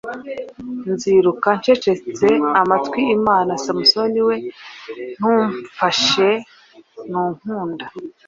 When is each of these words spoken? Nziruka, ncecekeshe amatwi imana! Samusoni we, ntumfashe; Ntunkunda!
Nziruka, 0.91 1.49
ncecekeshe 1.57 2.29
amatwi 2.61 3.01
imana! 3.17 3.51
Samusoni 3.63 4.21
we, 4.27 4.35
ntumfashe; 5.17 6.29
Ntunkunda! 7.09 7.85